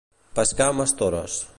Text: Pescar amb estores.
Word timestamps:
Pescar 0.39 0.69
amb 0.73 0.85
estores. 0.87 1.41